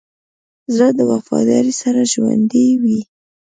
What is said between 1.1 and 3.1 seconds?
وفادارۍ سره ژوندی وي.